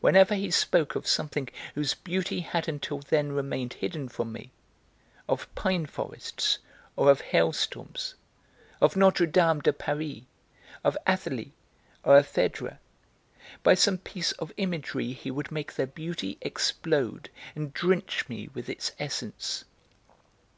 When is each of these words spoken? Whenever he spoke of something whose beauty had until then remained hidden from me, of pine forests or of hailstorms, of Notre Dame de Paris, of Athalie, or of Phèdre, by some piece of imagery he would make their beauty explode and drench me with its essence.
Whenever 0.00 0.34
he 0.34 0.50
spoke 0.50 0.94
of 0.96 1.06
something 1.06 1.50
whose 1.74 1.92
beauty 1.92 2.40
had 2.40 2.66
until 2.66 3.00
then 3.00 3.32
remained 3.32 3.74
hidden 3.74 4.08
from 4.08 4.32
me, 4.32 4.50
of 5.28 5.54
pine 5.54 5.84
forests 5.84 6.60
or 6.96 7.10
of 7.10 7.20
hailstorms, 7.20 8.14
of 8.80 8.96
Notre 8.96 9.26
Dame 9.26 9.60
de 9.60 9.74
Paris, 9.74 10.22
of 10.82 10.96
Athalie, 11.06 11.52
or 12.04 12.16
of 12.16 12.26
Phèdre, 12.26 12.78
by 13.62 13.74
some 13.74 13.98
piece 13.98 14.32
of 14.32 14.50
imagery 14.56 15.12
he 15.12 15.30
would 15.30 15.52
make 15.52 15.74
their 15.74 15.86
beauty 15.86 16.38
explode 16.40 17.28
and 17.54 17.74
drench 17.74 18.26
me 18.30 18.48
with 18.54 18.70
its 18.70 18.92
essence. 18.98 19.66